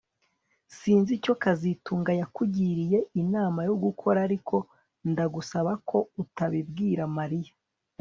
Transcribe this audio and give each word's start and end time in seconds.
Sinzi 0.77 1.11
icyo 1.19 1.33
kazitunga 1.43 2.11
yakugiriye 2.21 2.97
inama 3.21 3.59
yo 3.67 3.75
gukora 3.83 4.19
ariko 4.27 4.55
ndagusaba 5.11 5.71
ko 5.89 5.97
utabibwira 6.23 7.03
Mariya 7.17 7.53